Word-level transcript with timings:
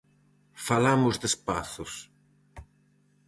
Falamos 0.67 1.15
de 1.21 1.27
espazos... 1.31 1.91